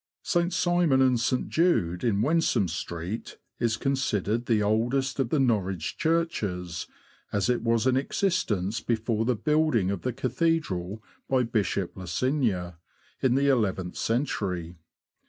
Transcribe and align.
St. 0.23 0.51
Simon 0.51 0.99
and 0.99 1.19
St. 1.19 1.47
Jude, 1.47 2.03
in 2.03 2.23
Wensum 2.23 2.67
Street, 2.67 3.37
is 3.59 3.77
con 3.77 3.93
sidered 3.93 4.47
the 4.47 4.63
oldest 4.63 5.19
of 5.19 5.29
the 5.29 5.39
Norwich 5.39 5.95
Churches, 5.95 6.87
as 7.31 7.51
it 7.51 7.61
was 7.61 7.85
in 7.85 7.95
existence 7.95 8.79
before 8.81 9.25
the 9.25 9.35
building 9.35 9.91
of 9.91 10.01
the 10.01 10.11
Cathedral 10.11 11.03
by 11.29 11.43
Bishop 11.43 11.93
Losigna, 11.93 12.77
in 13.21 13.35
the 13.35 13.47
eleventh 13.47 13.95
century. 13.95 14.75